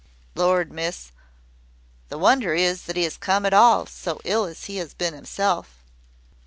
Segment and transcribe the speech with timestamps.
[0.33, 1.11] "Lord, Miss!
[2.09, 5.13] the wonder is that he has come at all, so ill as he has been
[5.13, 5.77] hisself."